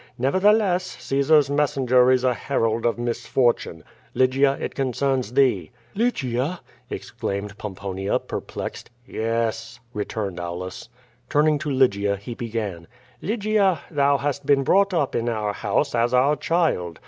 [0.17, 3.83] "Nevertheless, Caesar's messenger is a herald of misfortune.
[4.15, 8.89] Lygia, it concerns thee.'' "Lygia?" exclaimed Pomi)onia, perplexed.
[9.05, 10.89] "Yes," returned Aulus.
[11.29, 13.29] Turning to Lygia, he began: QUO VAnif?.
[13.29, 16.99] 37 *^Lygia, thou hast been brought up in our house, as our child.